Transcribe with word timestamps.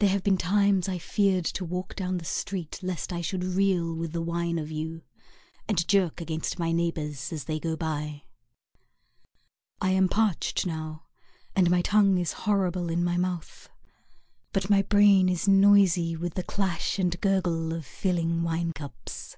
There 0.00 0.08
have 0.08 0.24
been 0.24 0.38
times 0.38 0.88
I 0.88 0.98
feared 0.98 1.44
to 1.44 1.64
walk 1.64 1.94
down 1.94 2.18
the 2.18 2.24
street 2.24 2.80
Lest 2.82 3.12
I 3.12 3.20
should 3.20 3.44
reel 3.44 3.94
with 3.94 4.10
the 4.12 4.20
wine 4.20 4.58
of 4.58 4.72
you, 4.72 5.02
And 5.68 5.86
jerk 5.86 6.20
against 6.20 6.58
my 6.58 6.72
neighbours 6.72 7.32
As 7.32 7.44
they 7.44 7.60
go 7.60 7.76
by. 7.76 8.24
I 9.80 9.92
am 9.92 10.08
parched 10.08 10.66
now, 10.66 11.04
and 11.54 11.70
my 11.70 11.80
tongue 11.80 12.18
is 12.18 12.32
horrible 12.42 12.90
in 12.90 13.04
my 13.04 13.16
mouth, 13.16 13.68
But 14.52 14.68
my 14.68 14.82
brain 14.82 15.28
is 15.28 15.46
noisy 15.46 16.16
With 16.16 16.34
the 16.34 16.42
clash 16.42 16.98
and 16.98 17.20
gurgle 17.20 17.72
of 17.72 17.86
filling 17.86 18.42
wine 18.42 18.72
cups. 18.72 19.36